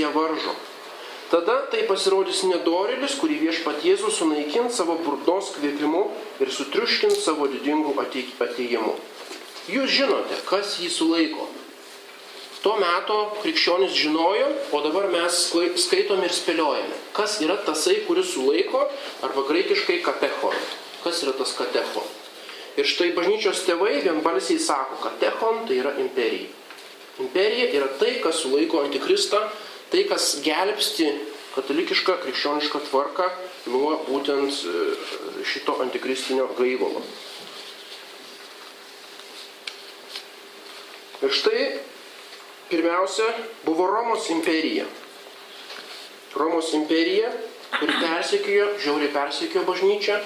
[0.00, 0.54] ją varžo.
[1.28, 6.06] Tada tai pasirodys nedorilis, kurį viešpat Jėzus sunaikins savo burdos kvėpimu
[6.40, 8.94] ir sutriuškins savo didingų ateijimu.
[9.68, 11.50] Jūs žinote, kas jį sulaiko.
[12.64, 15.42] Tuo metu krikščionis žinojo, o dabar mes
[15.84, 18.86] skaitom ir spėliojame, kas yra tasai, kuris sulaiko,
[19.22, 20.56] arba graikiškai katechon.
[21.04, 22.08] Kas yra tas katechon?
[22.80, 26.48] Ir štai bažnyčios tėvai vienbalsiai sako, katechon tai yra imperija.
[27.20, 29.44] Imperija yra tai, kas sulaiko antikristą
[29.92, 31.08] tai, kas gelbsti
[31.54, 33.28] katalikišką krikščionišką tvarką
[33.72, 34.86] nuo būtent e,
[35.48, 37.02] šito antikristinio gaivalo.
[41.18, 41.62] Ir štai
[42.70, 43.26] pirmiausia
[43.64, 44.84] buvo Romos imperija.
[46.38, 47.32] Romos imperija,
[47.78, 50.18] kuri persekiojo, žiauriai persekiojo bažnyčią,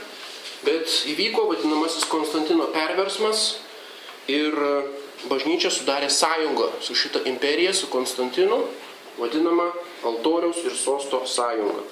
[0.66, 3.62] bet įvyko vadinamasis Konstantino perversmas
[4.29, 4.52] ir
[5.30, 8.60] bažnyčia sudarė sąjungą su šita imperija, su Konstantinu
[9.19, 9.73] vadinama
[10.05, 11.84] altoriaus ir sosto sąjunga.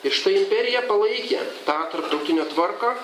[0.00, 2.94] Ir štai imperija palaikė tą tarptautinę tvarką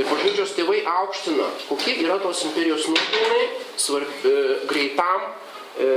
[0.00, 4.32] ir bažnyčios tėvai aukština, kokie yra tos imperijos nuopelnai e,
[4.66, 5.90] greitam e,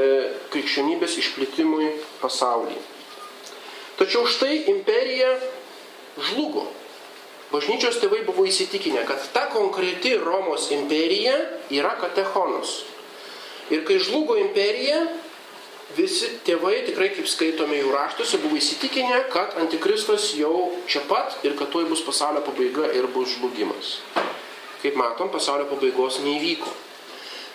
[0.54, 1.90] krikščionybės išplitimui
[2.22, 2.82] pasaulyje.
[3.96, 5.32] Tačiau štai imperija
[6.30, 6.68] žlugo.
[7.54, 11.38] Bažnyčios tėvai buvo įsitikinę, kad ta konkreti Romos imperija
[11.74, 12.84] yra katechonos.
[13.74, 15.00] Ir kai žlugo imperija,
[15.94, 21.54] visi tėvai tikrai, kaip skaitome jų raštuose, buvo įsitikinę, kad antikristas jau čia pat ir
[21.60, 24.00] kad tuoj bus pasaulio pabaiga ir bus žlugimas.
[24.82, 26.74] Kaip matom, pasaulio pabaigos neįvyko.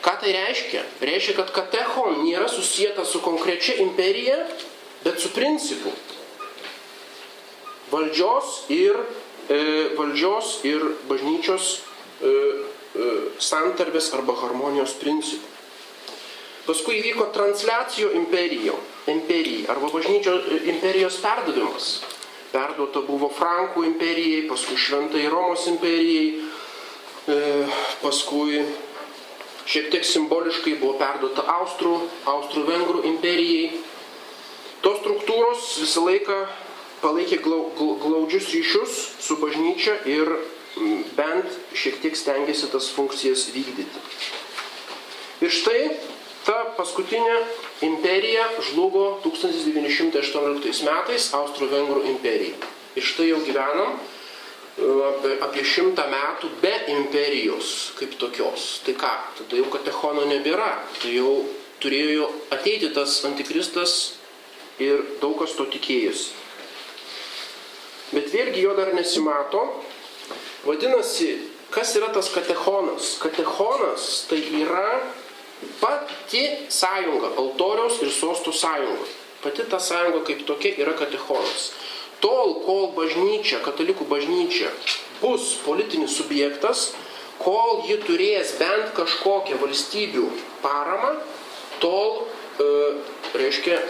[0.00, 0.84] Ką tai reiškia?
[1.04, 4.38] Reiškia, kad katechon nėra susijęta su konkrečia imperija,
[5.04, 5.92] bet su principu.
[7.90, 8.96] Valdžios ir,
[9.50, 9.60] e,
[9.98, 11.80] valdžios ir bažnyčios
[12.22, 13.08] e, e,
[13.42, 15.59] santarvės arba harmonijos principu.
[16.70, 18.76] Paskui įvyko transliacijų imperijo,
[19.10, 21.86] imperijai arba bažnyčio e, imperijos perdavimas.
[22.52, 26.28] Perduota buvo Frankų imperijai, paskui Šventai Romos imperijai,
[27.26, 27.38] e,
[28.04, 28.60] paskui
[29.66, 31.96] šiek tiek simboliškai buvo perduota Austrų,
[32.36, 33.82] Austrų-Vengrų imperijai.
[34.86, 36.38] Tos struktūros visą laiką
[37.02, 38.96] palaikė glaudžius ryšius
[39.26, 40.30] su bažnyčia ir
[41.18, 44.06] bent šiek tiek stengiasi tas funkcijas vykdyti.
[45.42, 45.82] Ir štai
[46.46, 47.36] Ta paskutinė
[47.84, 52.56] imperija žlugo 1918 metais Austro-Vengrų imperija.
[52.96, 58.80] Ir štai jau gyvenam e, apie šimtą metų be imperijos kaip tokios.
[58.86, 59.12] Tai ką,
[59.42, 60.72] tada jau katechono nebėra.
[61.02, 61.34] Tai jau
[61.84, 63.96] turėjo ateiti tas antikristas
[64.80, 66.32] ir daug kas to tikėjosi.
[68.10, 69.62] Bet vėlgi jo dar nesimato.
[70.64, 71.34] Vadinasi,
[71.72, 73.14] kas yra tas katechonas?
[73.22, 74.88] Katechonas tai yra
[75.80, 79.06] Pati sąjunga, altoriaus ir sostų sąjunga,
[79.44, 81.70] pati ta sąjunga kaip tokia yra katechonas.
[82.20, 84.68] Tol, kol bažnyčia, katalikų bažnyčia
[85.22, 86.90] bus politinis subjektas,
[87.40, 90.26] kol ji turės bent kažkokią valstybių
[90.64, 91.14] paramą,
[91.80, 92.26] tol,
[92.60, 92.68] e,
[93.40, 93.80] reiškia,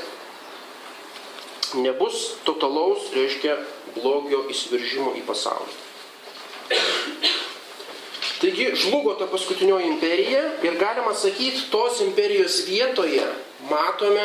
[1.83, 3.59] nebus totalaus, reiškia,
[3.99, 5.79] blogio įsiveržimo į pasaulį.
[8.41, 13.27] Taigi žlugo ta paskutinioji imperija ir galima sakyti, tos imperijos vietoje
[13.69, 14.25] matome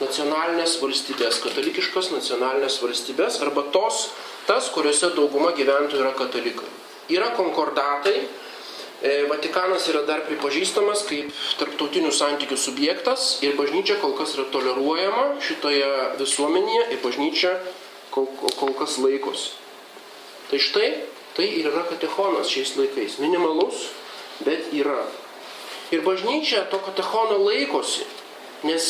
[0.00, 4.10] nacionalinės valstybės, katalikiškas nacionalinės valstybės arba tos,
[4.48, 6.68] tas, kuriuose dauguma gyventojų yra katalikai.
[7.14, 14.36] Yra konkordatai, e, Vatikanas yra dar pripažįstamas kaip tarptautinių santykių subjektas ir bažnyčia kol kas
[14.36, 17.56] yra toleruojama šitoje visuomenėje ir bažnyčia
[18.12, 18.28] kol,
[18.60, 19.54] kol kas laikosi.
[20.50, 20.88] Tai štai
[21.34, 23.18] Tai ir yra katechonas šiais laikais.
[23.22, 23.88] Minimalus,
[24.46, 25.02] bet yra.
[25.92, 28.06] Ir bažnyčia to katechono laikosi,
[28.64, 28.86] nes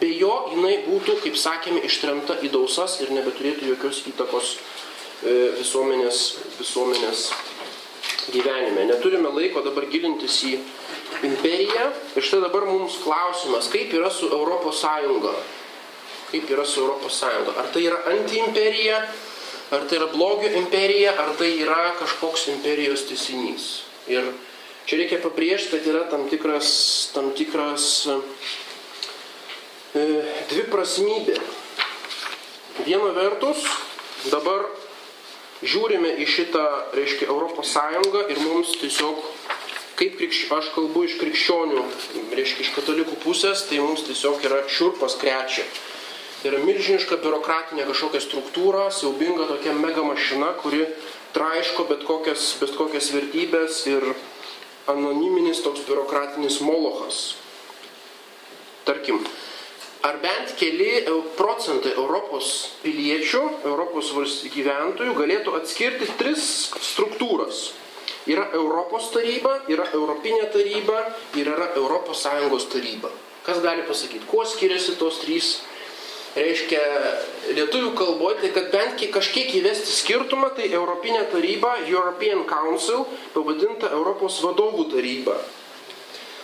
[0.00, 6.24] be jo jinai būtų, kaip sakėme, ištremta į dausas ir nebeturėtų jokios įtakos e, visuomenės,
[6.58, 7.28] visuomenės
[8.34, 8.84] gyvenime.
[8.90, 10.56] Neturime laiko dabar gilintis į
[11.26, 11.90] imperiją.
[12.16, 15.34] Ir štai dabar mums klausimas, kaip yra su Europos Sąjunga.
[16.32, 17.56] Kaip yra su Europos Sąjunga.
[17.62, 19.00] Ar tai yra antiimperija,
[19.70, 23.64] ar tai yra blogio imperija, ar tai yra kažkoks imperijos tisinys.
[24.06, 24.28] Ir
[24.86, 26.68] čia reikia pabrėžti, kad yra tam tikras,
[27.14, 30.04] tam tikras e,
[30.52, 31.40] dviprasmybė.
[32.86, 33.64] Viena vertus,
[34.30, 34.68] dabar
[35.66, 39.24] žiūrime į šitą, reiškia, Europos Sąjungą ir mums tiesiog,
[39.98, 41.82] kaip krikš, aš kalbu iš krikščionių,
[42.36, 45.66] reiškia, iš katalikų pusės, tai mums tiesiog yra šiurpas krečia
[46.42, 50.84] Tai yra milžiniška biurokratinė kažkokia struktūra, siaubinga tokia mega mašina, kuri
[51.36, 54.04] traiško bet kokias, bet kokias vertybės ir
[54.92, 57.36] anoniminis toks biurokratinis molochas.
[58.86, 59.18] Tarkim,
[60.06, 61.02] ar bent keli
[61.38, 62.52] procentai Europos
[62.84, 64.12] piliečių, Europos
[64.54, 67.70] gyventojų galėtų atskirti tris struktūras.
[68.26, 71.00] Yra Europos taryba, yra Europinė taryba
[71.38, 73.10] ir yra Europos Sąjungos taryba.
[73.46, 75.50] Kas gali pasakyti, kuo skiriasi tos trys
[76.36, 76.80] reiškia
[77.56, 84.40] lietuvių kalboje, tai kad bent kažkiek įvesti skirtumą, tai Europinė taryba, European Council, pavadinta Europos
[84.44, 85.38] vadovų taryba.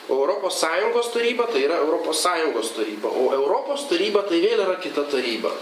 [0.09, 4.79] O Europos Sąjungos taryba tai yra Europos Sąjungos taryba, o Europos taryba tai vėl yra
[4.83, 5.53] kita taryba.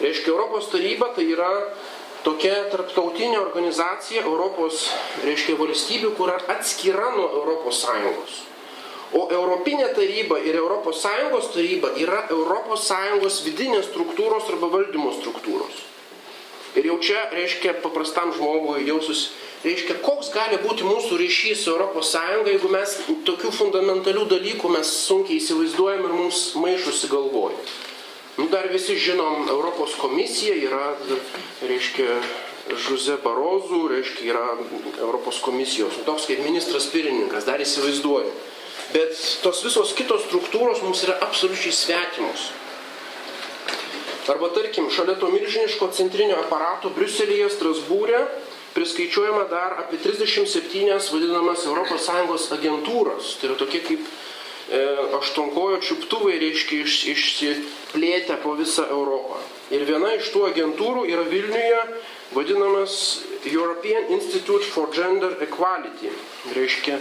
[0.00, 1.52] Reiškia, Europos taryba tai yra
[2.24, 4.88] tokia tarptautinė organizacija Europos,
[5.22, 8.53] reiškia, valstybių, kur atskira nuo Europos Sąjungos.
[9.14, 12.26] O Europinė taryba ir Sąjungos taryba yra
[12.76, 15.82] Sąjungos vidinės struktūros arba valdymo struktūros.
[16.74, 21.74] Ir jau čia, reiškia, paprastam žmogui jau susitikti reiškia, koks gali būti mūsų ryšys su
[21.80, 22.12] ES,
[22.50, 22.94] jeigu mes
[23.26, 27.56] tokių fundamentalių dalykų mes sunkiai įsivaizduojam ir mums maišosi galvoj.
[28.36, 30.94] Nu, dar visi žinom, Europos komisija yra,
[31.62, 32.18] reiškia,
[32.80, 34.44] Žuze Barozų, reiškia, yra
[34.98, 38.32] Europos komisijos, nu, toks kaip ministras pirmininkas, dar įsivaizduoju.
[38.94, 42.52] Bet tos visos kitos struktūros mums yra absoliučiai svetimos.
[44.30, 48.22] Arba tarkim, šalia to milžiniško centrinio aparato Briuselėje, Strasbūrė,
[48.76, 53.34] priskaičiuojama dar apie 37 vadinamas ES agentūros.
[53.40, 54.80] Tai yra tokie kaip e,
[55.18, 59.42] aštonkojo čiuptuvai, reiškia, iš, išsiplėtę po visą Europą.
[59.74, 61.82] Ir viena iš tų agentūrų yra Vilniuje
[62.32, 66.12] vadinamas European Institute for Gender Equality.
[66.56, 66.98] Reiškia,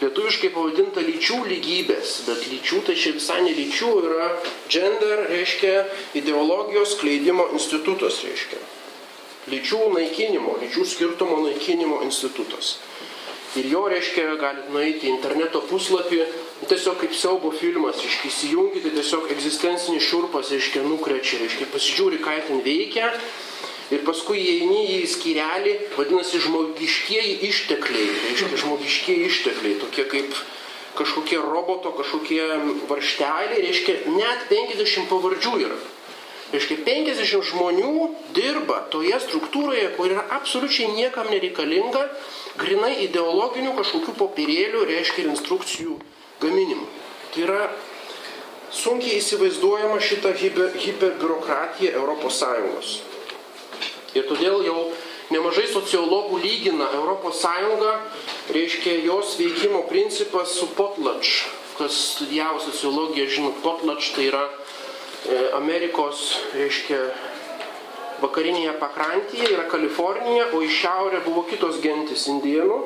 [0.00, 4.28] lietuviškai pavadinta lyčių lygybės, bet lyčių tai čia visai ne lyčių, yra
[4.72, 5.74] gender, reiškia
[6.18, 8.62] ideologijos kleidimo institutas, reiškia
[9.50, 12.76] lyčių naikinimo, lyčių skirtumo naikinimo institutas.
[13.58, 16.22] Ir jo, reiškia, galite nueiti į interneto puslapį,
[16.70, 22.38] tiesiog kaip siaubo filmas, reiškia, įsijungti, tai tiesiog egzistencinis šurpas, reiškia, nukrečia, reiškia, pasižiūri, ką
[22.46, 23.10] ten veikia.
[23.92, 30.36] Ir paskui įeini į skyrelį, vadinasi, žmogiškieji ištekliai, reiškia, žmogiškieji ištekliai, tokie kaip
[30.96, 32.46] kažkokie roboto, kažkokie
[32.88, 35.76] varšteliai, reiškia, net 50 pavardžių yra.
[36.52, 37.92] Reiškia, 50 žmonių
[38.36, 42.08] dirba toje struktūroje, kur yra absoliučiai niekam nereikalinga,
[42.60, 45.96] grinai ideologinių kažkokių popierėlių, reiškia, ir instrukcijų
[46.42, 46.90] gaminimų.
[47.32, 47.62] Tai yra
[48.72, 53.00] sunkiai įsivaizduojama šita hiper, hiperbiurokratija Europos Sąjungos.
[54.18, 54.78] Ir todėl jau
[55.32, 56.90] nemažai sociologų lygina
[57.32, 57.92] Sąjungą,
[58.52, 61.46] reiškia, jos veikimo principas su potlač.
[61.78, 64.44] Kas studijavo sociologiją, žinot, potlač tai yra
[65.22, 66.98] E, Amerikos, reiškia,
[68.22, 72.80] vakarinėje pakrantėje yra Kalifornija, o į šiaurę buvo kitos gentis indienų.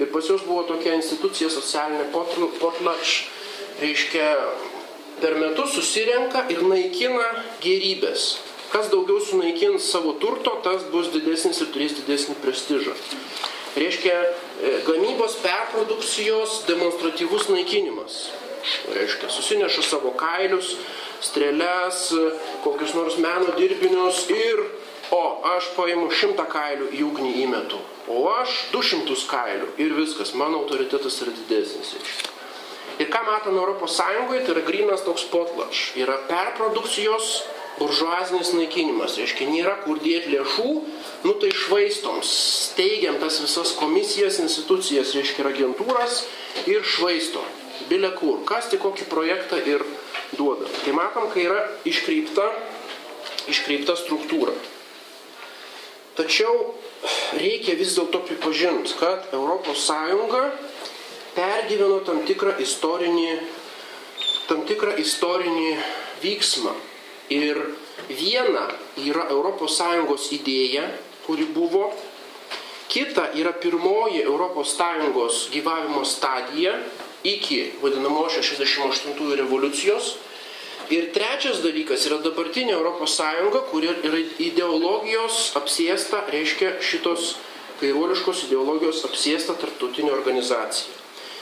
[0.00, 3.14] Ir pas juos buvo tokia institucija socialinė potlač,
[3.80, 4.28] reiškia,
[5.20, 7.26] per metus susirenka ir naikina
[7.64, 8.34] gerybės.
[8.70, 12.94] Kas daugiau sunaikins savo turto, tas bus didesnis ir turės didesnį prestižą.
[13.74, 14.14] Reiškia,
[14.62, 18.30] e, gamybos perprodukcijos demonstratyvus naikinimas.
[18.94, 20.76] Reiškia, susineša savo kailius,
[21.22, 22.10] strėles,
[22.64, 24.64] kokius nors meno dirbinius ir,
[25.10, 25.22] o
[25.56, 30.62] aš paimu šimtą kailių į ugnį įmetu, o aš du šimtus kailių ir viskas, mano
[30.62, 31.96] autoritetas yra didesnis.
[33.00, 37.40] Ir ką matome Europos Sąjungoje, tai yra grinas toks potlač, yra perprodukcijos
[37.80, 40.68] buržuazinis naikinimas, reiškia, nėra kur dėti lėšų,
[41.24, 46.24] nu tai švaistom, steigiam tas visas komisijas, institucijas, reiškia, agentūras
[46.68, 47.46] ir švaistom,
[47.88, 49.86] bilė kur, kas tik kokį projektą ir
[50.36, 50.68] duoda.
[50.84, 52.50] Tai matom, kai yra iškreipta,
[53.50, 54.52] iškreipta struktūra.
[56.20, 56.74] Tačiau
[57.40, 59.88] reikia vis dėlto pripažinti, kad ES
[61.30, 63.30] pergyveno tam tikrą istorinį,
[64.50, 65.76] tam tikrą istorinį
[66.20, 66.74] vyksmą.
[67.30, 67.58] Ir
[68.08, 68.66] viena
[68.98, 70.88] yra ES idėja,
[71.26, 71.92] kuri buvo,
[72.90, 76.74] kita yra pirmoji ES gyvavimo stadija,
[77.22, 80.16] iki vadinamosios 68 revoliucijos.
[80.90, 82.74] Ir trečias dalykas yra dabartinė
[83.06, 87.36] Sąjunga, kuri yra ideologijos apsėsta, reiškia šitos
[87.78, 90.90] kairuoliškos ideologijos apsėsta tarptautinė organizacija.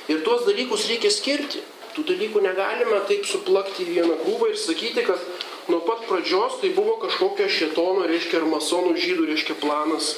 [0.09, 1.63] Ir tuos dalykus reikia skirti.
[1.97, 5.25] Tų dalykų negalime taip suplakti į vieną krūvą ir sakyti, kad
[5.69, 10.17] nuo pat pradžios tai buvo kažkokia šetono, reiškia, ar masonų žydų, reiškia, planas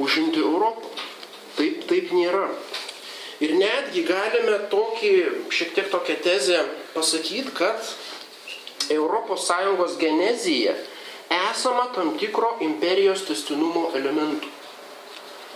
[0.00, 0.88] užimti Europą.
[1.58, 2.46] Taip, taip nėra.
[3.42, 5.12] Ir netgi galime tokį,
[5.52, 6.62] šiek tiek tokią tezę
[6.94, 7.82] pasakyti, kad
[8.92, 10.74] ES genezija
[11.50, 14.50] esama tam tikro imperijos testinumo elementų.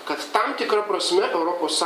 [0.07, 1.81] Kad tam tikra prasme ES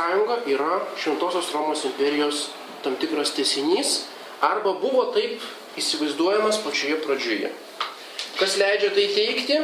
[0.55, 2.49] yra Šventosios Romos imperijos
[2.83, 4.01] tam tikras tesinys
[4.41, 5.41] arba buvo taip
[5.79, 7.51] įsivaizduojamas pačioje pradžioje.
[8.39, 9.59] Kas leidžia tai teikti?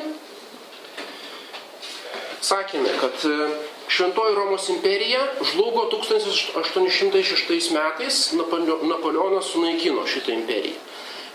[2.47, 3.49] Sakėme, kad e,
[3.91, 10.77] Šventoji Romos imperija žlugo 1806 metais, Napoleonas sunaikino šitą imperiją.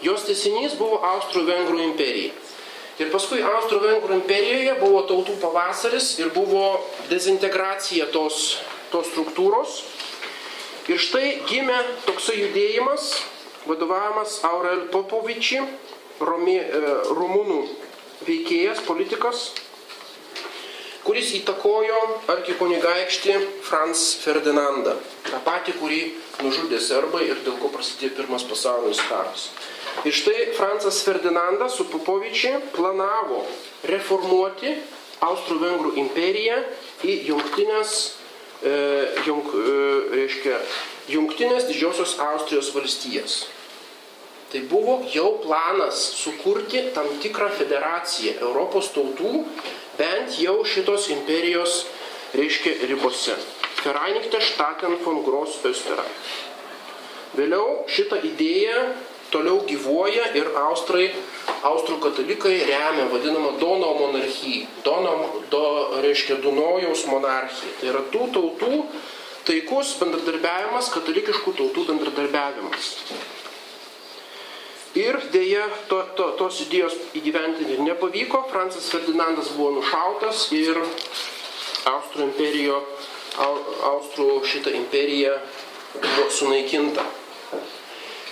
[0.02, 2.32] Jos tesinys buvo Austro-Vengrų imperija.
[3.00, 8.58] Ir paskui Austro-Vengrų imperijoje buvo tautų pavasaris ir buvo dezintegracija tos,
[8.92, 9.80] tos struktūros.
[10.90, 11.76] Ir štai gimė
[12.08, 13.12] toksai judėjimas,
[13.68, 16.80] vadovavimas Aurel Popovičiai, e,
[17.14, 17.58] rumunų
[18.26, 19.52] veikėjas, politikas,
[21.06, 22.00] kuris įtakojo
[22.34, 23.36] arkikunigaikštį
[23.66, 24.96] Franz Ferdinandą,
[25.28, 26.00] tą patį, kurį
[26.42, 29.50] nužudė serbai ir dėl ko prasidėjo pirmas pasaulinis karas.
[30.02, 33.44] Ir štai Francas Ferdinandas su Popovičiai planavo
[33.86, 34.74] reformuoti
[35.22, 36.58] Austro-Vengrų imperiją
[37.06, 38.21] į jungtinės,
[39.26, 39.74] jung, e,
[40.14, 40.60] reiškia,
[41.10, 43.42] jungtinės didžiosios Austrijos valstijas.
[44.52, 49.46] Tai buvo jau planas sukurti tam tikrą federaciją Europos tautų,
[49.98, 51.86] bent jau šitos imperijos,
[52.36, 53.36] reiškia, ribose.
[53.82, 56.34] Vereinigte Staaten von Groß Österreich.
[57.34, 58.82] Vėliau šitą idėją
[59.32, 61.08] toliau gyvuoja ir Austrai,
[61.66, 64.68] Austrų katalikai remia vadinamą Dono monarchiją.
[64.84, 65.16] Dono,
[65.50, 65.64] do,
[66.04, 67.74] reiškia Dunojaus monarchiją.
[67.80, 68.72] Tai yra tų tautų
[69.48, 72.90] taikus bendradarbiavimas, katalikiškų tautų bendradarbiavimas.
[74.98, 80.76] Ir dėja to, to, tos idėjos įgyventinti nepavyko, Francas Ferdinandas buvo nušautas ir
[81.88, 82.82] Austrų imperijo,
[83.88, 85.38] Austrų šitą imperiją
[85.96, 87.06] buvo sunaikinta.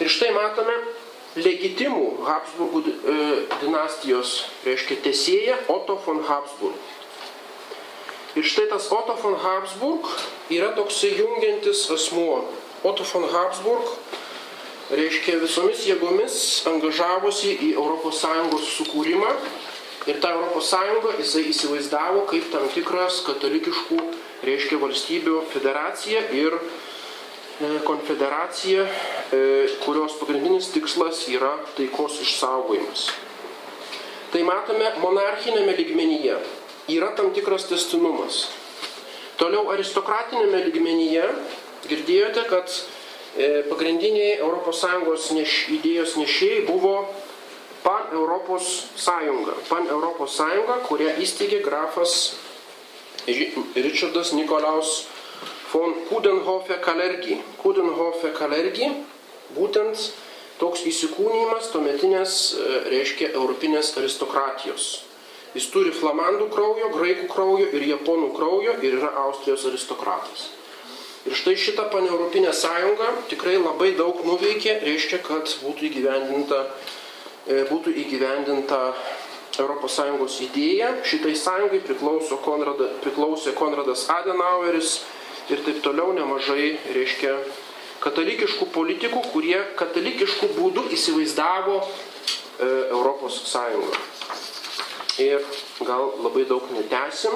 [0.00, 0.74] Ir štai matome
[1.36, 3.16] legitimų Habsburgų e,
[3.60, 6.78] dinastijos, reiškia, tesėja Otto von Habsburg.
[8.38, 10.08] Ir štai tas Otto von Habsburg
[10.50, 12.46] yra toksai jungiantis asmuo.
[12.82, 13.92] Otto von Habsburg,
[14.96, 16.36] reiškia, visomis jėgomis
[16.70, 19.34] angažavosi į ES sukūrimą
[20.08, 20.72] ir tą ES
[21.20, 24.00] jisai įsivaizdavo kaip tam tikras katalikiškų,
[24.48, 26.56] reiškia, valstybių federacija ir
[27.84, 28.86] konfederacija,
[29.32, 33.10] e, kurios pagrindinis tikslas yra taikos išsaugojimas.
[34.32, 36.38] Tai matome monarchinėme lygmenyje.
[36.90, 38.46] Yra tam tikras testinumas.
[39.40, 41.26] Toliau aristokratinėme lygmenyje
[41.88, 42.72] girdėjote, kad
[43.36, 46.94] e, pagrindiniai ES neš, idėjos nešėjai buvo
[47.80, 49.54] Pan Europos sąjunga.
[49.68, 52.34] Pan Europos sąjunga, kurią įsteigė grafas
[53.26, 55.06] Richardas Nikolaus
[55.72, 57.38] von Kudenhofe Kalergi.
[57.62, 58.90] Kudenhofe Kalergi
[59.54, 60.10] būtent
[60.60, 65.04] toks įsikūnymas tuometinės, e, reiškia, europinės aristokratijos.
[65.54, 70.50] Jis turi flamandų kraujo, graikų kraujo ir japonų kraujo ir yra Austrijos aristokratas.
[71.26, 76.60] Ir štai šitą paneuropinę sąjungą tikrai labai daug nuveikė, reiškia, kad būtų įgyvendinta,
[77.46, 78.94] e, būtų įgyvendinta
[79.60, 80.94] ES idėja.
[81.04, 81.82] Šitai sąjungai
[82.44, 85.02] Konrada, priklausė Konradas Adenaueris,
[85.50, 87.34] ir taip toliau nemažai, reiškia,
[88.00, 91.86] katalikiškų politikų, kurie katalikiškų būdų įsivaizdavo e,
[92.90, 93.98] Europos Sąjungą.
[95.20, 95.44] Ir
[95.84, 97.34] gal labai daug netęsim,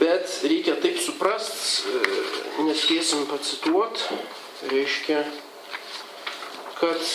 [0.00, 4.02] bet reikia taip suprast, e, nespėsim pacituot,
[4.72, 5.22] reiškia,
[6.78, 7.06] kad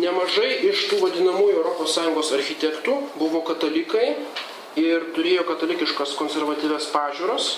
[0.00, 4.14] nemažai iš tų vadinamųjų ES architektų buvo katalikai
[4.80, 7.50] ir turėjo katalikiškas konservatyves pažiūros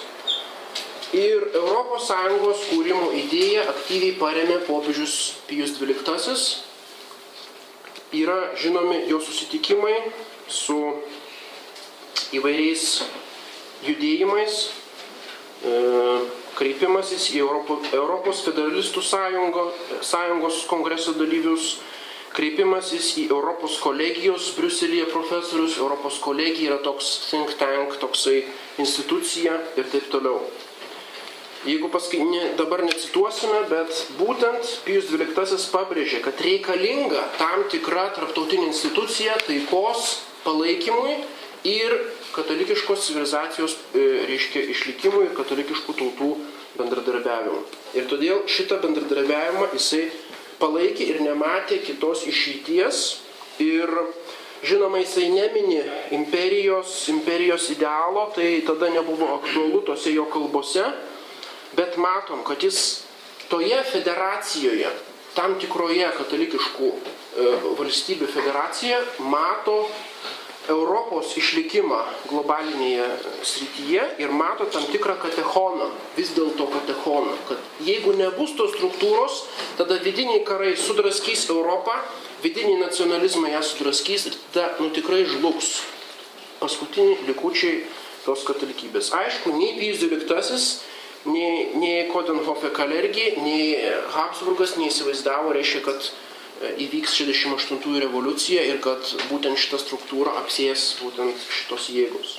[1.11, 5.15] Ir ES kūrimo idėją aktyviai paremė popiežius
[5.49, 6.37] Pijus XII.
[8.15, 9.97] Yra žinomi jo susitikimai
[10.47, 10.77] su
[12.39, 12.85] įvairiais
[13.89, 14.61] judėjimais,
[15.67, 15.75] e,
[16.55, 19.67] kreipimasis į Europos federalistų sąjungo,
[20.07, 21.81] sąjungos kongreso dalyvius,
[22.39, 28.45] kreipimasis į Europos kolegijos Briuselėje profesorius, Europos kolegija yra toks think tank, toksai
[28.79, 30.45] institucija ir taip toliau.
[31.61, 38.71] Jeigu paskui ne, dabar necituosime, bet būtent Pijus XII pabrėžė, kad reikalinga tam tikra tarptautinė
[38.71, 40.15] institucija taikos
[40.47, 41.19] palaikymui
[41.69, 41.93] ir
[42.33, 46.31] katalikiškos civilizacijos, e, reiškia, išlikimui ir katalikiškų tautų
[46.79, 47.67] bendradarbiavimui.
[47.93, 50.07] Ir todėl šitą bendradarbiavimą jisai
[50.63, 53.05] palaikė ir nematė kitos išeities
[53.61, 53.93] ir
[54.65, 55.83] žinoma jisai nemini
[56.17, 60.89] imperijos, imperijos idealo, tai tada nebuvo aktualu tose jo kalbose
[61.81, 63.03] bet matom, kad jis
[63.49, 64.93] toje federacijoje,
[65.35, 69.01] tam tikroje katalikiškų e, valstybių federacijoje
[69.33, 69.77] mato
[70.71, 73.07] Europos išlikimą globalinėje
[73.49, 79.45] srityje ir mato tam tikrą katechoną, vis dėlto katechoną, kad jeigu nebus tos struktūros,
[79.81, 81.97] tada vidiniai karai sudraskys Europą,
[82.45, 85.81] vidiniai nacionalizmai ją sudraskys ir tada nu, tikrai žlugs
[86.61, 87.81] paskutiniai likučiai
[88.27, 89.15] tos katalikybės.
[89.17, 90.90] Aišku, nei Pijus XII,
[91.25, 93.77] nei, nei Kodenhofe Kalergi, nei
[94.15, 101.49] Habsburgas neįsivaizdavo, reiškia, kad e, įvyks 68 revoliucija ir kad būtent šitą struktūrą apsės būtent
[101.51, 102.39] šitos jėgos.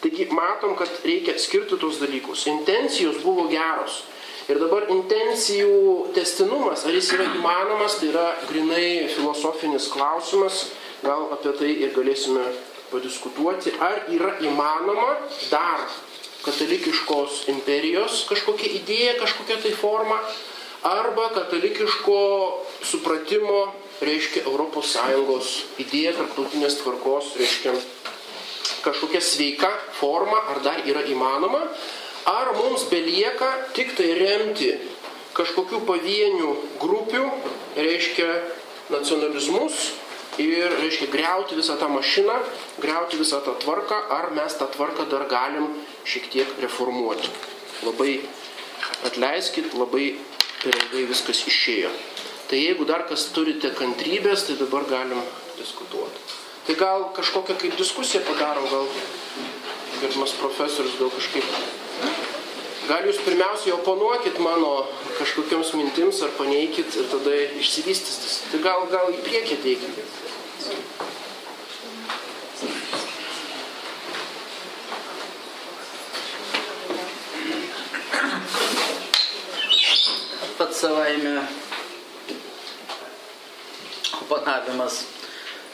[0.00, 2.46] Taigi matom, kad reikia skirti tos dalykus.
[2.48, 4.02] Intencijos buvo geros.
[4.50, 10.64] Ir dabar intencijų testinumas, ar jis yra įmanomas, tai yra grinai filosofinis klausimas,
[11.04, 12.48] gal apie tai ir galėsime
[12.90, 15.12] padiskutuoti, ar yra įmanoma
[15.52, 15.84] dar
[16.44, 20.18] katalikiškos imperijos kažkokia idėja, kažkokia tai forma,
[20.86, 22.20] arba katalikiško
[22.88, 23.66] supratimo,
[24.00, 25.50] reiškia ES
[25.84, 27.74] idėja tarptautinės tvarkos, reiškia
[28.84, 31.66] kažkokia sveika forma, ar dar yra įmanoma,
[32.24, 34.72] ar mums belieka tik tai remti
[35.36, 37.26] kažkokių pavienių grupių,
[37.76, 38.28] reiškia
[38.90, 39.92] nacionalizmus,
[40.40, 42.36] ir, reiškia, greuti visą tą mašiną,
[42.82, 45.68] greuti visą tą tvarką, ar mes tą tvarką dar galim
[46.04, 47.28] šiek tiek reformuoti.
[47.86, 48.20] Labai
[49.08, 50.14] atleiskit, labai
[50.62, 51.92] per ilgai viskas išėjo.
[52.50, 55.20] Tai jeigu dar kas turite kantrybės, tai dabar galim
[55.58, 56.38] diskutuoti.
[56.66, 58.88] Tai gal kažkokią kaip diskusiją padarom, gal
[60.00, 61.46] gerbimas profesorius, gal kažkaip.
[62.90, 64.86] Gal jūs pirmiausiai oponuokit mano
[65.18, 68.40] kažkokiams mintims ar paneikit ir tada išsivystys.
[68.50, 70.06] Tai gal, gal į priekį teikite.
[80.58, 81.40] Pats savaime
[84.20, 84.98] oponavimas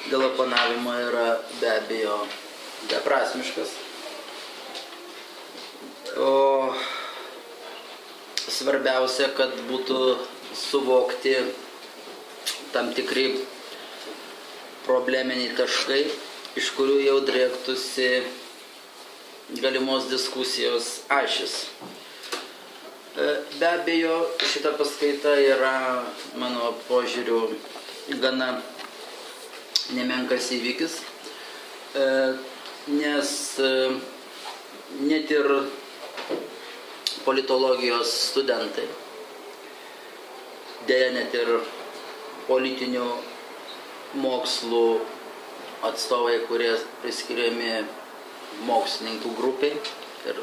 [0.06, 1.26] dėl oponavimo yra
[1.58, 2.20] be abejo
[2.86, 3.74] beprasmiškas.
[6.22, 6.70] O
[8.46, 9.98] svarbiausia, kad būtų
[10.54, 11.34] suvokti
[12.70, 13.32] tam tikri
[14.86, 16.02] probleminiai taškai,
[16.56, 18.10] iš kurių jau drėktųsi
[19.62, 21.54] galimos diskusijos ašis.
[23.16, 23.26] E,
[23.58, 24.16] be abejo,
[24.52, 26.04] šita paskaita yra
[26.38, 27.40] mano požiūriu
[28.22, 28.60] gana
[29.96, 30.98] nemenkas įvykis,
[31.96, 32.06] e,
[32.92, 33.30] nes
[33.62, 33.70] e,
[35.02, 35.48] net ir
[37.26, 38.86] politologijos studentai,
[40.86, 41.56] dėja net ir
[42.46, 43.06] politinių
[44.20, 44.86] mokslų
[45.86, 47.84] atstovai, kurie priskiriami
[48.66, 49.76] mokslininkų grupiai
[50.26, 50.40] ir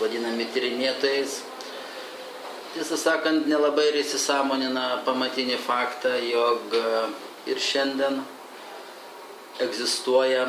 [0.00, 1.40] vadinami tyrinėtojais.
[2.74, 6.76] Tiesą sakant, nelabai ir įsisamonina pamatinį faktą, jog
[7.50, 8.20] ir šiandien
[9.60, 10.46] egzistuoja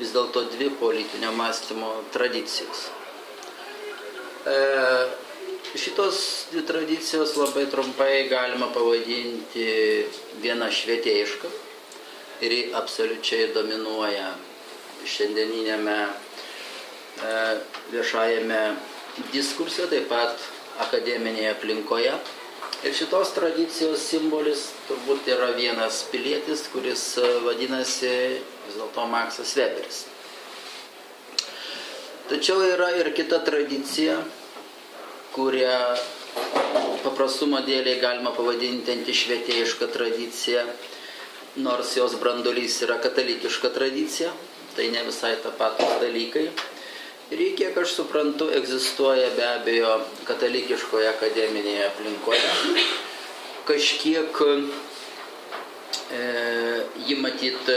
[0.00, 2.86] vis dėlto dvi politinio mąstymo tradicijos.
[4.48, 4.56] E,
[5.72, 6.16] Šitos
[6.52, 9.62] dvi tradicijos labai trumpai galima pavadinti
[10.42, 11.48] viena švietėjiška
[12.42, 14.32] ir absoliučiai dominuoja
[15.06, 17.34] šiandieninėme e,
[17.92, 18.62] viešajame
[19.32, 20.46] diskurse, taip pat
[20.86, 22.14] akademinėje aplinkoje.
[22.82, 27.04] Ir šitos tradicijos simbolis turbūt yra vienas pilietis, kuris
[27.44, 28.14] vadinasi
[28.66, 30.00] vis dėlto Maksas Weberis.
[32.30, 34.16] Tačiau yra ir kita tradicija,
[35.34, 35.78] kurią
[37.02, 40.64] paprastumo dėliai galima pavadinti antišvietėjišką tradiciją,
[41.56, 44.32] nors jos brandolys yra katalikiška tradicija,
[44.76, 46.46] tai ne visai tą patys dalykai.
[47.32, 49.92] Ir kiek aš suprantu, egzistuoja be abejo
[50.28, 52.50] katalikiškoje akademinėje aplinkoje.
[53.68, 54.52] Kažkiek e,
[57.06, 57.72] ji matyt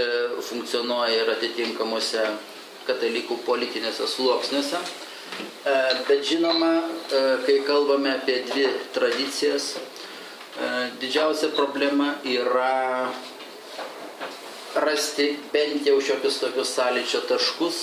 [0.49, 2.25] funkcionuoja ir atitinkamuose
[2.87, 4.81] katalikų politinėse sluoksniuose.
[5.65, 5.75] E,
[6.07, 6.73] bet žinoma,
[7.09, 10.67] e, kai kalbame apie dvi tradicijas, e,
[11.01, 13.09] didžiausia problema yra
[14.81, 17.79] rasti bent jau šiokius tokius sąlyčio taškus,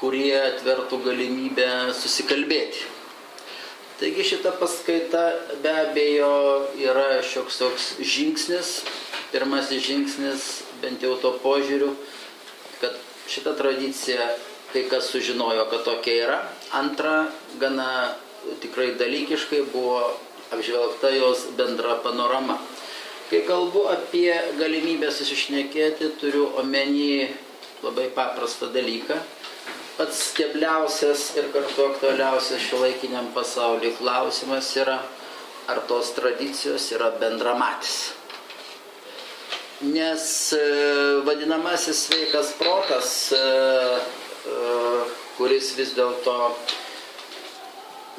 [0.00, 2.88] kurie atvertų galimybę susikalbėti.
[4.02, 5.22] Taigi šita paskaita
[5.62, 6.32] be abejo
[6.74, 8.80] yra šioks toks žingsnis,
[9.30, 10.46] pirmasis žingsnis
[10.82, 11.92] bent jau to požiūriu,
[12.80, 12.98] kad
[13.30, 14.26] šita tradicija
[14.72, 16.40] kai kas sužinojo, kad tokia yra.
[16.74, 17.28] Antra,
[17.60, 18.16] gana
[18.64, 20.00] tikrai dalykiškai buvo
[20.52, 22.58] apžvelgta jos bendra panorama.
[23.32, 27.30] Kai kalbu apie galimybę susišnekėti, turiu omeny
[27.80, 29.14] labai paprastą dalyką.
[29.96, 34.98] Pats kebliausias ir kartu aktualiausias šiuolaikiniam pasauliu klausimas yra,
[35.72, 38.10] ar tos tradicijos yra bendramatis.
[39.94, 40.66] Nes e,
[41.24, 44.74] vadinamasis sveikas protas, e, e,
[45.38, 46.36] kuris vis dėlto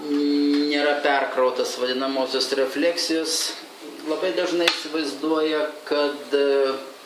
[0.10, 3.38] nėra perkrautas vadinamosios refleksijos,
[4.10, 6.36] labai dažnai įsivaizduoja, kad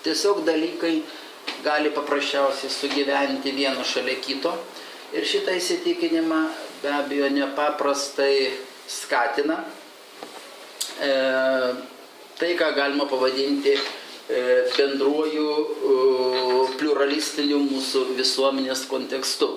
[0.06, 1.02] tiesiog dalykai
[1.64, 4.54] gali paprasčiausiai sugyventi vieno šalia kito.
[5.16, 6.42] Ir šitą įsitikinimą
[6.82, 8.52] be abejo nepaprastai
[8.88, 9.62] skatina
[11.00, 11.12] e,
[12.40, 13.80] tai, ką galima pavadinti e,
[14.76, 15.96] bendruoju e,
[16.80, 19.54] pluralistiniu mūsų visuomenės kontekstu.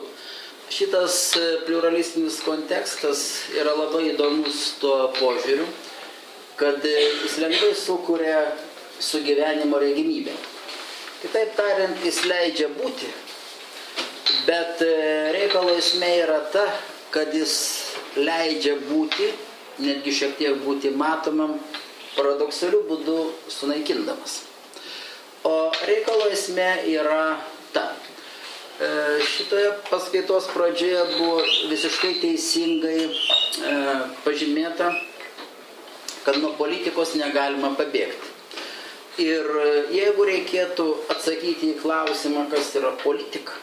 [0.70, 3.24] Šitas e, pluralistinis kontekstas
[3.58, 5.66] yra labai įdomus tuo požiūriu,
[6.60, 8.40] kad jis lengvai sukuria
[9.00, 10.34] sugyvenimo regimybę.
[11.22, 13.08] Kitaip tariant, jis leidžia būti,
[14.44, 14.92] bet e,
[15.36, 16.66] reikalo esmė yra ta,
[17.12, 17.54] kad jis
[18.16, 19.30] leidžia būti,
[19.80, 21.56] netgi šiek tiek būti matomam,
[22.16, 23.18] paradoksaliu būdu
[23.48, 24.42] sunaikindamas.
[25.48, 27.38] O reikalo esmė yra
[27.72, 27.86] ta.
[28.80, 28.90] E,
[29.32, 31.40] šitoje paskaitos pradžioje buvo
[31.72, 33.78] visiškai teisingai e,
[34.26, 34.92] pažymėta,
[36.24, 38.36] kad nuo politikos negalima pabėgti.
[39.20, 43.56] Ir e, jeigu reikėtų atsakyti į klausimą, kas yra politika,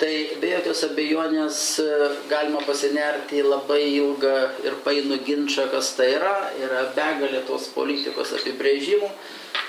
[0.00, 1.86] tai be jokios abejonės e,
[2.28, 4.34] galima pasinerti į labai ilgą
[4.66, 9.08] ir painų ginčą, kas tai yra, yra begalė tos politikos apibrėžimų,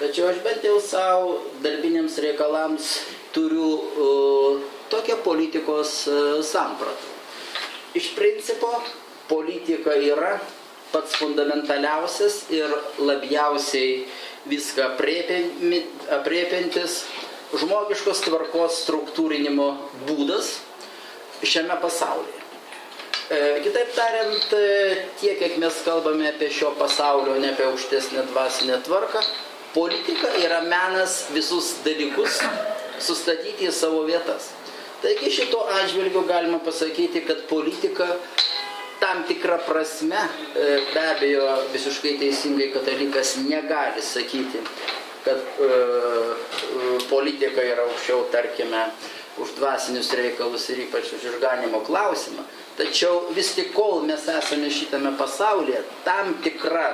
[0.02, 2.92] tačiau aš bent jau savo darbiniams reikalams
[3.36, 7.14] turiu uh, tokią politikos uh, sampratą.
[7.96, 8.72] Iš principo,
[9.28, 10.38] politika yra
[10.92, 14.06] pats fundamentaliausias ir labiausiai
[14.50, 14.92] viską
[16.20, 17.04] apriepiantis
[17.56, 19.68] žmogiškos tvarkos struktūrinimo
[20.08, 20.58] būdas
[21.46, 22.42] šiame pasaulyje.
[23.26, 28.82] E, kitaip tariant, e, tiek, kiek mes kalbame apie šio pasaulio, ne apie aukštesnę dvasinę
[28.86, 29.24] tvarką,
[29.74, 32.38] politika yra menas visus dalykus
[33.02, 34.52] sustatyti į savo vietas.
[35.02, 38.08] Taigi šito atžvilgiu galima pasakyti, kad politika
[39.00, 40.20] tam tikrą prasme,
[40.56, 44.62] e, be abejo, visiškai teisingai katalikas negali sakyti,
[45.26, 45.70] kad e, e,
[47.10, 48.86] politika yra aukščiau, tarkime,
[49.42, 52.46] už dvasinius reikalus ir ypač už išganimo klausimą.
[52.78, 56.94] Tačiau vis tik kol mes esame šitame pasaulyje, tam tikra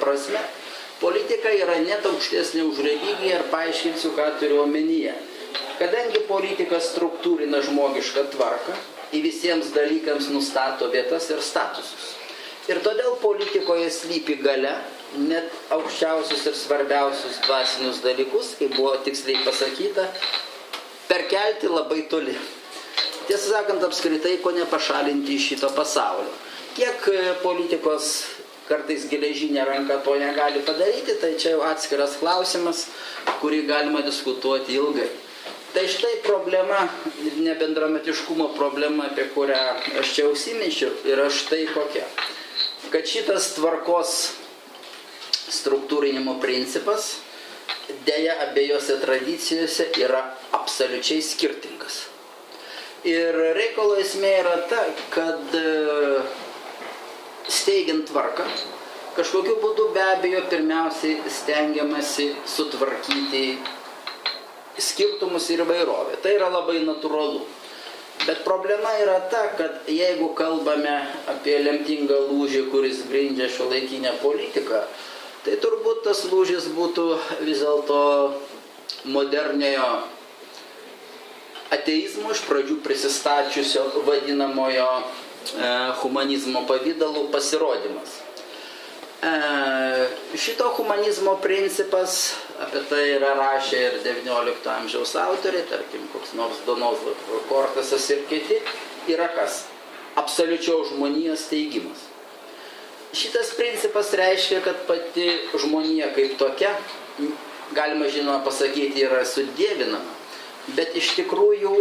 [0.00, 0.40] prasme,
[1.00, 5.12] politika yra net aukštesnė už religiją ir paaiškinsiu, ką turiu omenyje.
[5.76, 8.76] Kadangi politika struktūrina žmogišką tvarką,
[9.16, 12.12] į visiems dalykams nustato vietas ir statusus.
[12.66, 14.74] Ir todėl politikoje slypi gale
[15.14, 20.06] net aukščiausius ir svarbiausius dvasinius dalykus, kaip buvo tiksliai pasakyta,
[21.06, 22.34] perkelti labai toli.
[23.26, 26.30] Tiesą sakant, apskritai, ko nepašalinti iš šito pasaulio.
[26.76, 28.10] Kiek e, politikos
[28.68, 32.84] kartais geležinė ranka to negali padaryti, tai čia jau atskiras klausimas,
[33.40, 35.08] kurį galima diskutuoti ilgai.
[35.74, 36.86] Tai štai problema,
[37.36, 39.60] nebendramatiškumo problema, apie kurią
[40.00, 42.06] aš čia užsiminčiau, yra štai kokia.
[42.92, 44.12] Kad šitas tvarkos
[45.52, 47.16] struktūrinimo principas
[48.06, 50.22] dėja abiejose tradicijose yra
[50.56, 52.06] absoliučiai skirtingas.
[53.06, 54.80] Ir reikalo esmė yra ta,
[55.14, 56.22] kad e,
[57.46, 58.46] steigiant tvarką,
[59.18, 63.44] kažkokiu būdu be abejo pirmiausiai stengiamasi sutvarkyti
[64.78, 66.18] skirtumus ir įvairovę.
[66.22, 67.44] Tai yra labai natūralu.
[68.26, 70.94] Bet problema yra ta, kad jeigu kalbame
[71.30, 74.82] apie lemtingą lūžį, kuris grindžia šio laikinę politiką,
[75.44, 77.06] tai turbūt tas lūžis būtų
[77.44, 78.00] vis dėlto
[79.12, 79.90] moderniojo
[81.74, 85.04] ateizmo iš pradžių prisistačiusio vadinamojo e,
[86.02, 88.20] humanizmo pavydalų pasirodymas.
[89.22, 96.58] E, šito humanizmo principas, apie tai yra rašę ir XIX amžiaus autoriai, tarkim, koks nors
[96.66, 97.00] Donos
[97.48, 98.60] Kortasas ir kiti,
[99.08, 99.64] yra kas?
[100.16, 102.04] Absoliučios žmonijos teigimas.
[103.16, 106.74] Šitas principas reiškia, kad pati žmonija kaip tokia,
[107.72, 110.12] galima žinoma pasakyti, yra sudėvinama,
[110.76, 111.72] bet iš tikrųjų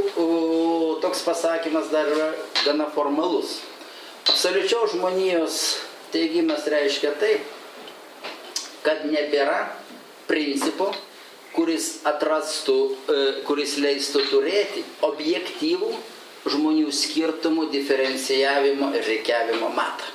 [1.03, 2.29] toks pasakymas dar yra
[2.63, 3.57] gana formalus.
[4.29, 5.59] Absoliučios žmonijos
[6.15, 7.43] Teigimas reiškia taip,
[8.85, 9.65] kad nebėra
[10.29, 10.93] principo,
[11.51, 15.89] kuris atrastų, e, kuris leistų turėti objektyvų
[16.53, 20.07] žmonių skirtumų diferencijavimo ir reikiavimo matą.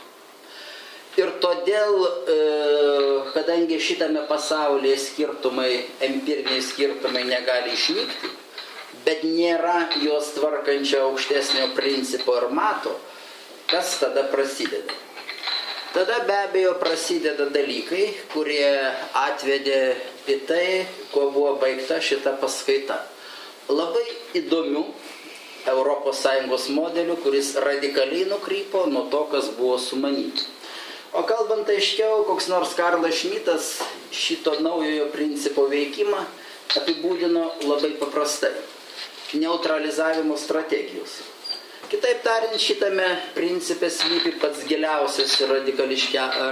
[1.20, 2.38] Ir todėl, e,
[3.34, 8.32] kadangi šitame pasaulyje skirtumai, empiriniai skirtumai negali išnykti,
[9.04, 12.96] bet nėra juos tvarkančio aukštesnio principo ir mato,
[13.68, 15.09] kas tada prasideda?
[15.90, 18.66] Tada be abejo prasideda dalykai, kurie
[19.18, 19.96] atvedė
[20.30, 20.66] į tai,
[21.10, 23.00] kuo buvo baigta šita paskaita.
[23.66, 24.04] Labai
[24.38, 24.84] įdomių
[25.66, 30.46] ES modelių, kuris radikaliai nukrypo nuo to, kas buvo sumanyti.
[31.10, 33.80] O kalbant aiškiau, koks nors Karlas Šmitas
[34.14, 36.22] šito naujojo principo veikimą
[36.78, 38.54] apibūdino labai paprastai.
[39.34, 41.18] Neutralizavimo strategijos.
[41.90, 45.50] Kitaip tariant, šitame principe slypi pats giliausias ir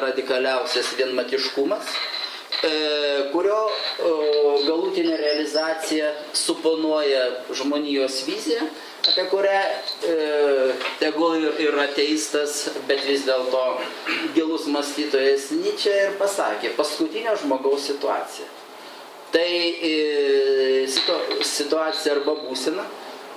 [0.02, 1.92] radikaliausias vienmatiškumas,
[2.66, 2.72] e,
[3.30, 3.60] kurio
[4.66, 7.22] galutinė realizacija suponuoja
[7.54, 8.66] žmonijos viziją,
[9.06, 9.62] apie kurią
[10.10, 10.16] e,
[10.98, 13.64] tegul ir, ateistas, bet vis dėlto
[14.34, 18.48] gilus mąstytojas Nyčia ir pasakė, paskutinio žmogaus situacija.
[19.30, 19.50] Tai
[19.92, 22.84] e, situ, situacija arba būsena,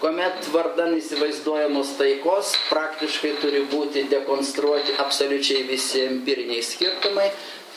[0.02, 7.28] kuomet vardan įsivaizduojamos taikos praktiškai turi būti dekonstruoti absoliučiai visi empiriniai skirtumai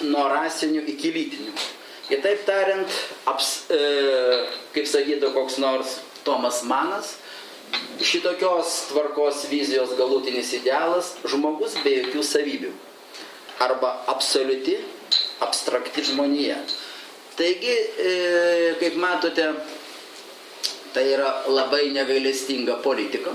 [0.08, 1.52] nuo rasinių iki lytinių.
[2.08, 2.96] Kitaip tariant,
[3.28, 3.80] aps, e,
[4.72, 7.14] kaip sakytų koks nors Tomas Manas,
[8.00, 12.72] šitokios tvarkos vizijos galutinis idealas- žmogus be jokių savybių.
[13.60, 14.78] Arba absoliuti,
[15.40, 16.56] abstrakti žmonija.
[17.36, 19.52] Taigi, e, kaip matote,
[20.94, 23.34] tai yra labai negailestinga politika.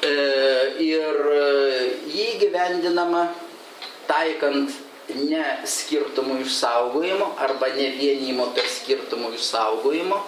[0.00, 0.12] E,
[0.84, 1.42] ir e,
[2.12, 3.26] jį gyvendinama
[4.08, 4.72] taikant
[5.16, 10.22] ne skirtumų išsaugojimo arba ne vienimo per skirtumų išsaugojimo,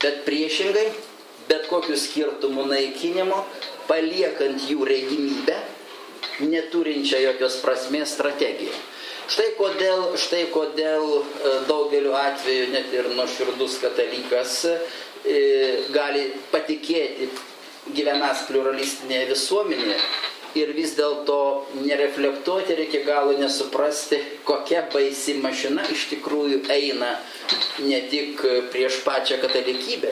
[0.00, 0.88] bet priešingai
[1.50, 3.42] bet kokių skirtumų naikinimo,
[3.90, 5.56] paliekant jų regimybę,
[6.46, 8.74] neturinčią jokios prasmės strategiją.
[9.30, 14.74] Štai kodėl, štai kodėl e, daugeliu atveju net ir nuoširdus katalikas e,
[15.94, 17.28] gali patikėti
[17.94, 20.00] gyvenas pluralistinėje visuomenėje
[20.58, 21.38] ir vis dėlto
[21.78, 27.14] nereflektuoti ir iki galo nesuprasti, kokia baisi mašina iš tikrųjų eina
[27.86, 28.42] ne tik
[28.74, 30.10] prieš pačią katalikybę,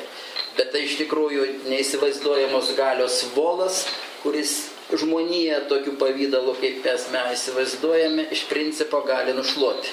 [0.54, 3.82] bet tai iš tikrųjų neįsivaizduojamos galios volas,
[4.22, 4.60] kuris
[4.92, 9.92] žmoniją tokiu pavydalu, kaip mes įsivaizduojame, iš principo gali nušluoti.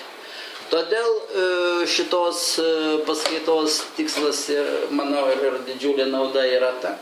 [0.72, 1.42] Todėl e,
[1.86, 2.70] šitos e,
[3.06, 6.96] paskaitos tikslas ir, manau, ir didžiulė nauda yra ta,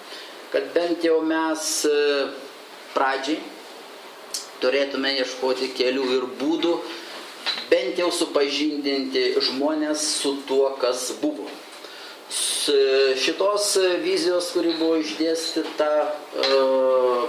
[0.51, 1.95] kad bent jau mes e,
[2.93, 3.39] pradžiai
[4.59, 6.75] turėtume ieškoti kelių ir būdų,
[7.71, 11.47] bent jau supažindinti žmonės su tuo, kas buvo
[12.31, 16.59] šitos vizijos, kuri buvo išdėstyta e,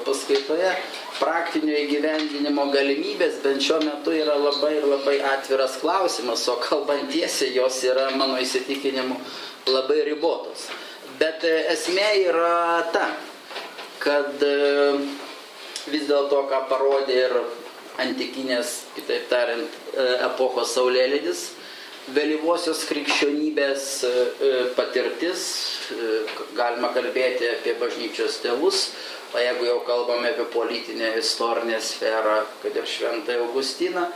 [0.07, 0.71] paskaitoje,
[1.19, 7.55] praktinio įgyvendinimo galimybės bent šiuo metu yra labai ir labai atviras klausimas, o kalbant tiesiai
[7.57, 9.19] jos yra mano įsitikinimu
[9.75, 10.69] labai ribotos.
[11.19, 13.11] Bet e, esmė yra ta,
[14.05, 14.55] kad e,
[15.91, 17.37] vis dėlto, ką parodė ir
[18.03, 19.77] antikinės, kitaip tariant,
[20.27, 21.45] epochos saulėlydis,
[22.13, 25.45] vėlyvosios krikščionybės e, e, patirtis,
[25.95, 26.11] e,
[26.57, 28.91] galima kalbėti apie bažnyčios tėvus,
[29.35, 34.07] o jeigu jau kalbame apie politinę istorinę sferą, kad ir šventą Augustiną,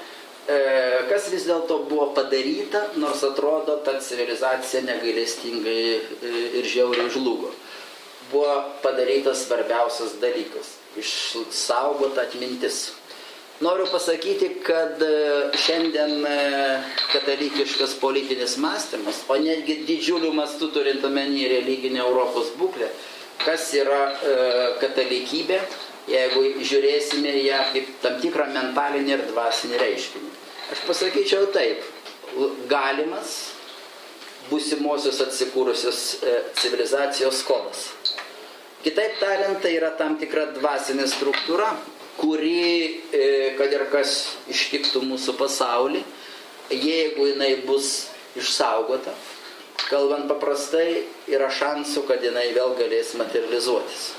[1.10, 5.82] kas vis dėlto buvo padaryta, nors atrodo, ta civilizacija negailestingai
[6.56, 7.50] ir žiauriai žlugo.
[8.30, 10.70] Buvo padarytas svarbiausias dalykas-
[11.02, 12.94] išsaugota atmintis
[13.60, 16.34] Noriu pasakyti, kad e, šiandien e,
[17.12, 22.86] katalikiškas politinis mąstymas, o netgi didžiulių mastų turint omeny religinę Europos būklę,
[23.42, 24.36] kas yra e,
[24.84, 25.58] katalikybė,
[26.06, 30.32] jeigu žiūrėsime ją kaip tam tikrą mentalinį ir dvasinį reiškinį.
[30.76, 31.82] Aš pasakyčiau taip,
[32.70, 33.36] galimas
[34.52, 36.06] būsimosios atsikūrusios
[36.62, 37.88] civilizacijos kodas.
[38.86, 41.74] Kitaip tariant, tai yra tam tikra dvasinė struktūra,
[42.18, 43.24] kuri, e,
[43.58, 44.14] kad ir kas
[44.50, 46.02] ištiktų mūsų pasaulį,
[46.74, 49.14] jeigu jinai bus išsaugota,
[49.88, 54.10] kalbant paprastai, yra šansų, kad jinai vėl galės materializuotis.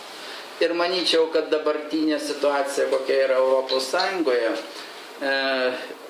[0.59, 4.49] Ir manyčiau, kad dabartinė situacija, kokia yra Europos Sąjungoje,
[5.21, 5.35] e,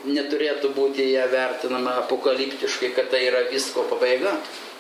[0.10, 4.38] neturėtų būti ją vertinama apokaliptiškai, kad tai yra visko pabaiga,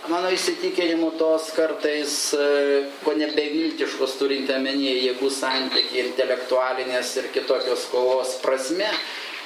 [0.10, 2.46] Mano įsitikinimu tos kartais, e,
[3.04, 8.88] ko nebeviltiškos turint omenyje jėgų santykiai, intelektualinės ir kitokios kovos prasme,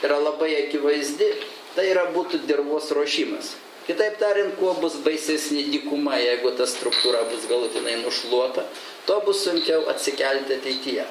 [0.07, 1.27] yra labai akivaizdi,
[1.75, 3.49] tai yra būtų dirvos ruošimas.
[3.89, 8.63] Kitaip tariant, kuo bus baisesnė dykuma, jeigu ta struktūra bus galutinai nušluota,
[9.03, 11.09] to bus sunkiau atsikelti ateityje.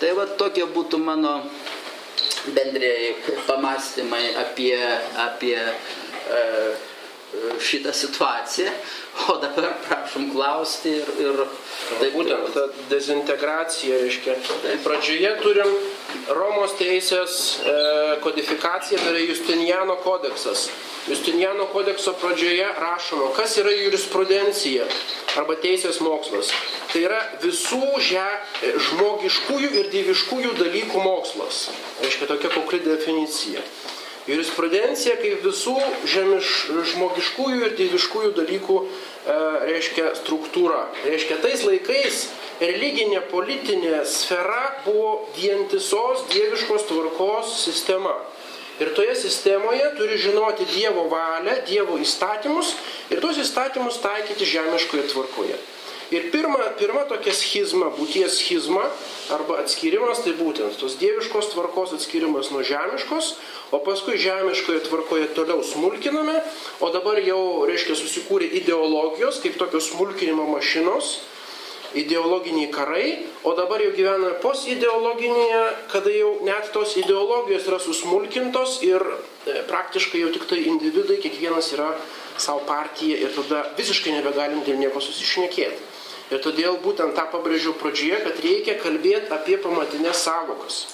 [0.00, 1.36] Tai va tokie būtų mano
[2.58, 4.74] bendrėjai pamastymai apie,
[5.28, 6.42] apie e,
[7.60, 8.70] šitą situaciją,
[9.28, 11.12] o dabar prašom klausti ir...
[11.22, 11.42] ir
[12.00, 14.36] taip, būtent ta dezintegracija, reiškia.
[14.84, 15.70] Pradžioje turim
[16.34, 17.74] Romos teisės e,
[18.24, 20.68] kodifikaciją, tai yra Justiniano kodeksas.
[21.08, 24.86] Justiniano kodekso pradžioje rašoma, kas yra jurisprudencija
[25.36, 26.52] arba teisės mokslas.
[26.92, 28.24] Tai yra visų že,
[28.88, 31.66] žmogiškųjų ir dieviškųjų dalykų mokslas.
[32.00, 33.60] Reiškia tokia kukli definicija.
[34.24, 35.74] Jurisprudencija kaip visų
[36.08, 36.52] žemiš,
[36.94, 38.86] žmogiškųjų ir dieviškųjų dalykų e,
[39.68, 40.86] reiškia struktūra.
[41.04, 42.22] Reiškia tais laikais
[42.62, 48.16] religinė politinė sfera buvo vientisos dieviškos tvarkos sistema.
[48.80, 52.72] Ir toje sistemoje turi žinoti Dievo valią, Dievo įstatymus
[53.12, 55.60] ir tuos įstatymus taikyti žemiškoje tvarkoje.
[56.12, 58.82] Ir pirma, pirma tokia schizma, būties schizma
[59.32, 63.30] arba atskirimas, tai būtent tos dieviškos tvarkos atskirimas nuo žemiškos,
[63.74, 66.38] o paskui žemiškoje tvarkoje toliau smulkiname,
[66.78, 71.16] o dabar jau, reiškia, susikūrė ideologijos kaip tokios smulkinimo mašinos,
[71.94, 73.08] ideologiniai karai,
[73.46, 80.24] o dabar jau gyvename posideologinėje, kada jau net tos ideologijos yra susmulkintos ir e, praktiškai
[80.24, 81.92] jau tik tai individai, kiekvienas yra
[82.38, 85.90] savo partija ir tada visiškai nebegalim dėl nieko susišnekėti.
[86.32, 90.84] Ir todėl būtent tą pabrėžiau pradžioje, kad reikia kalbėti apie pamatinės savokas.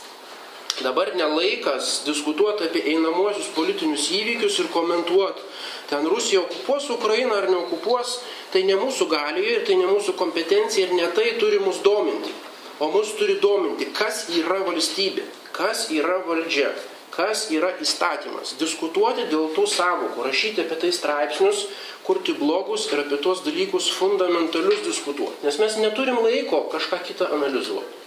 [0.80, 5.42] Dabar nelaikas diskutuoti apie einamuosius politinius įvykius ir komentuoti,
[5.90, 8.14] ten Rusija okupuos Ukrainą ar neokupuos,
[8.52, 12.32] tai ne mūsų galioje ir tai ne mūsų kompetencija ir ne tai turi mus dominti.
[12.80, 16.72] O mus turi dominti, kas yra valstybė, kas yra valdžia,
[17.12, 18.56] kas yra įstatymas.
[18.62, 21.66] Diskutuoti dėl tų savokų, rašyti apie tai straipsnius,
[22.08, 25.44] kurti blogus ir apie tuos dalykus fundamentalius diskutuoti.
[25.44, 27.98] Nes mes neturim laiko kažką kitą analizuoti.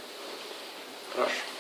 [1.14, 1.53] Prašau.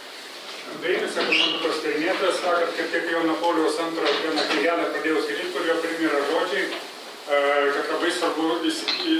[0.81, 5.75] Dainius ekonomikos tyrinėtojas kad kaip tik jau Napolijos antrojo vieną knygelę pradėjau skaityti, kur jo
[5.83, 7.41] pirmie yra žodžiai, e,
[7.77, 8.47] kad labai svarbu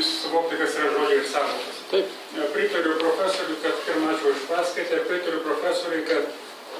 [0.10, 1.82] suvokti, kas yra žodžiai ir savokas.
[1.92, 2.16] Taip.
[2.38, 6.32] E, pritariu profesoriui, kad pirmą ačiū už paskaitę, pritariu profesoriui, kad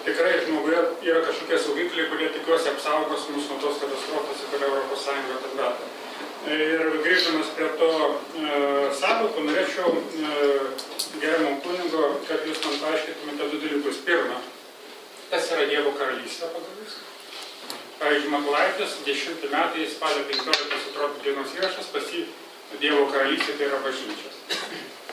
[0.06, 5.06] tikrai žmoguje yra kažkokie saugikliai, kurie tikiuosi apsaugos mus nuo tos katastrofos, į kurią Europos
[5.06, 5.92] Sąjunga atmeta.
[6.44, 7.92] Ir grįždamas prie to
[8.36, 8.56] e,
[9.00, 10.58] savokų, norėčiau e,
[11.22, 14.02] gerimo kunigo, kad jūs man paaiškintumėte du dalykus.
[14.04, 14.42] Pirma,
[15.34, 16.98] kas yra Dievo karalystė pagal jūs?
[17.98, 22.26] Pavyzdžiui, Makulaitis 10 metai spalio 15 atrodo dienos įrašas pas jį
[22.82, 24.38] Dievo karalystė tai yra bažnyčios.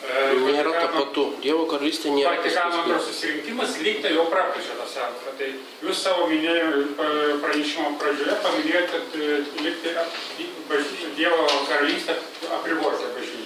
[0.01, 1.25] E, nėra tapatu.
[1.45, 2.35] Dievo karalystė nėra.
[2.37, 5.35] Vatikano antras susirinkimas lyg tai jau praplečia tą sąvoką.
[5.41, 5.51] Tai
[5.87, 7.09] jūs savo minėjimo
[7.45, 9.31] pranešimo pradžioje paminėjote, kad e,
[9.65, 10.83] lyg tai
[11.17, 12.19] Dievo karalystė
[12.59, 13.40] apribuoja bažnyčią.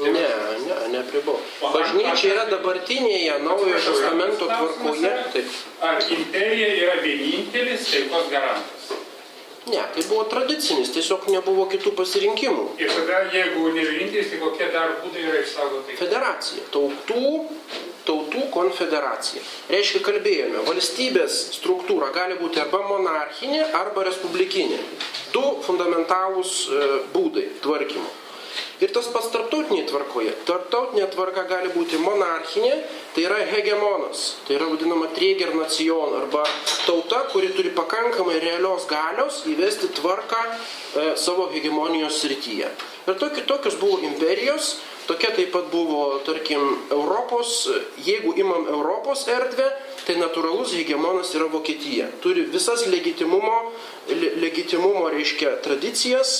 [0.00, 0.10] Ne,
[0.66, 1.36] ne, nepribo.
[1.62, 5.12] Bažnyčia yra dabartinėje naujojo testamento tvarkoje.
[5.36, 5.56] Taip.
[5.86, 8.90] Ar imperija yra vienintelis taikos garantas?
[9.70, 12.64] Ne, tai buvo tradicinis, tiesiog nebuvo kitų pasirinkimų.
[12.82, 15.96] Ir tada, jeigu ne vienintelis, tai kokie dar būdai yra išsaugoti?
[15.96, 16.66] Federacija.
[16.74, 17.30] Tautų,
[18.04, 19.40] tautų konfederacija.
[19.72, 24.82] Reiškia, kalbėjome, valstybės struktūra gali būti arba monarchinė, arba respublikinė.
[25.32, 28.10] Du fundamentalūs e, būdai tvarkymo.
[28.84, 30.32] Ir tas pats tarptautinėje tvarkoje.
[30.44, 32.72] Tarptautinė tvarka gali būti monarchinė,
[33.14, 36.42] tai yra hegemonas, tai yra vadinama trieger nacijon arba
[36.84, 42.68] tauta, kuri turi pakankamai realios galios įvesti tvarką e, savo hegemonijos srityje.
[43.08, 44.74] Ir toki, tokios buvo imperijos,
[45.08, 47.56] tokia taip pat buvo, tarkim, Europos,
[48.04, 49.70] jeigu imam Europos erdvę,
[50.04, 52.10] tai natūralus hegemonas yra Vokietija.
[52.22, 53.56] Turi visas legitimumo,
[54.10, 56.36] le, legitimumo reiškia, tradicijas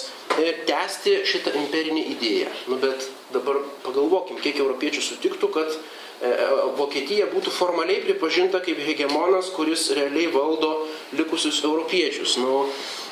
[0.68, 2.50] tęsti šitą imperinį idėją.
[2.70, 5.78] Nu, bet dabar pagalvokim, kiek europiečių sutiktų, kad e,
[6.26, 6.34] e,
[6.78, 10.74] Vokietija būtų formaliai pripažinta kaip hegemonas, kuris realiai valdo
[11.16, 12.36] likusius europiečius.
[12.42, 12.64] Nu,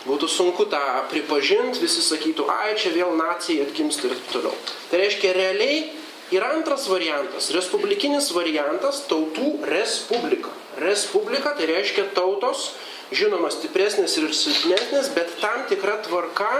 [0.06, 4.54] būtų sunku tą pripažinti, visi sakytų, ai čia vėl nacijai atgimsta ir taip toliau.
[4.90, 5.82] Tai reiškia, realiai
[6.32, 10.52] yra antras variantas, respublikinis variantas tautų respublika.
[10.80, 12.72] Respublika tai reiškia tautos,
[13.12, 16.52] žinoma, stipresnės ir silpnesnės, bet tam tikra tvarka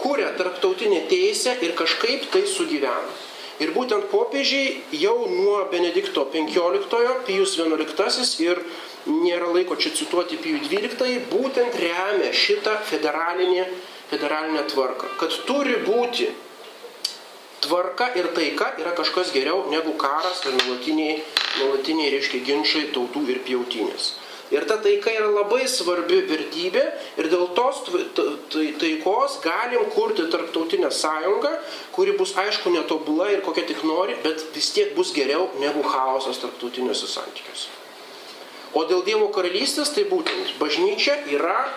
[0.00, 3.16] kuria tarptautinę teisę ir kažkaip tai sugyvena.
[3.60, 8.62] Ir būtent popiežiai jau nuo Benedikto XV, Pijus XI ir
[9.06, 13.66] nėra laiko čia cituoti Pijų XII, būtent remia šitą federalinę,
[14.08, 15.12] federalinę tvarką.
[15.20, 16.30] Kad turi būti
[17.64, 21.20] tvarka ir taika yra kažkas geriau negu karas ir nuolatiniai,
[21.60, 24.14] nuolatiniai reiškia ginčiai tautų ir pjautinės.
[24.50, 26.82] Ir ta taika yra labai svarbi vertybė
[27.22, 27.84] ir dėl tos
[28.80, 31.52] taikos galim kurti tarptautinę sąjungą,
[31.94, 36.42] kuri bus aišku netobula ir kokia tik nori, bet vis tiek bus geriau negu chaosas
[36.42, 37.70] tarptautiniuose santykiuose.
[38.74, 41.68] O dėl Dievo karalystės tai būtent bažnyčia yra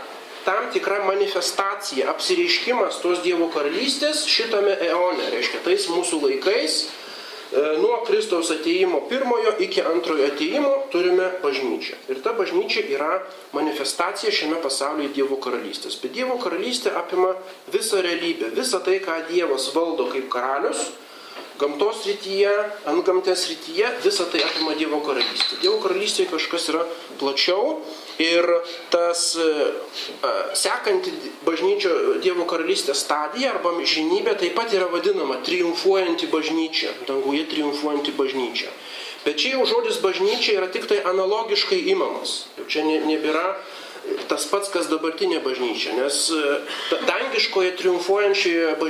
[0.46, 6.84] tam tikra manifestacija, apsireiškimas tos Dievo karalystės šitame eone, reiškia tais mūsų laikais,
[7.54, 12.00] nuo Kristaus ateimo pirmojo iki antrojo ateimo turime bažnyčią.
[12.10, 13.20] Ir ta bažnyčia yra
[13.54, 16.00] manifestacija šiame pasaulyje Dievo karalystės.
[16.02, 17.36] Bet Dievo karalystė apima
[17.74, 20.90] visą realybę, visą tai, ką Dievas valdo kaip karalius
[21.62, 22.52] gamtos rytyje,
[22.90, 25.62] ant gamtės rytyje, visą tai apima Dievo karalystė.
[25.62, 26.88] Dievo karalystėje kažkas yra
[27.22, 27.78] plačiau
[28.22, 28.48] ir
[28.94, 29.22] tas
[30.58, 31.14] sekanti
[31.46, 38.74] bažnyčio Dievo karalystės stadija arba žinybė taip pat yra vadinama triumfuojanti bažnyčia, danguje triumfuojanti bažnyčia.
[39.24, 42.44] Bet čia jau žodis bažnyčia yra tik tai analogiškai imamas.
[42.60, 43.56] Jau čia nebėra
[44.28, 46.18] tas pats, kas dabartinė bažnyčia, nes
[47.08, 48.84] dangiškoje triumfuojančioje bažnyčioje